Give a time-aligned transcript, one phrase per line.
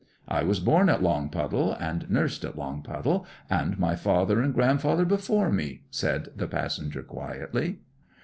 [0.27, 5.51] 'I was born at Longpuddle, and nursed at Longpuddle, and my father and grandfather before
[5.51, 7.81] me,' said the passenger quietly.